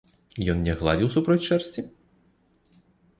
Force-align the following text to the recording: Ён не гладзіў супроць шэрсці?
Ён 0.53 0.61
не 0.67 0.73
гладзіў 0.79 1.11
супроць 1.15 1.45
шэрсці? 1.49 1.81